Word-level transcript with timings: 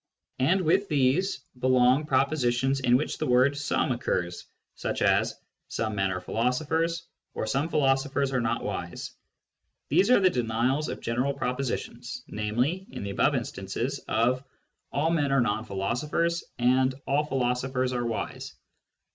And 0.39 0.61
with 0.61 0.89
these 0.89 1.41
belong 1.59 2.07
propositions 2.07 2.79
in 2.79 2.97
which 2.97 3.19
the 3.19 3.27
word" 3.27 3.55
some" 3.55 3.91
occurs, 3.91 4.47
such 4.73 5.03
as" 5.03 5.35
some 5.67 5.93
men 5.93 6.09
are 6.09 6.19
philosophers" 6.19 7.03
or" 7.35 7.45
some 7.45 7.69
philoso 7.69 8.09
phers 8.11 8.33
are 8.33 8.41
not 8.41 8.63
wise." 8.63 9.11
These 9.89 10.09
are 10.09 10.19
the 10.19 10.31
denials 10.31 10.89
of 10.89 11.01
general 11.01 11.35
propositions, 11.35 12.23
namely 12.27 12.87
(in 12.89 13.03
the 13.03 13.11
above 13.11 13.35
instances), 13.35 13.99
of" 14.07 14.43
all 14.91 15.11
men 15.11 15.31
are 15.31 15.39
non 15.39 15.65
philosophers" 15.65 16.45
and 16.57 16.95
"all 17.05 17.23
philosophers 17.23 17.93
are 17.93 18.07
wise." 18.07 18.55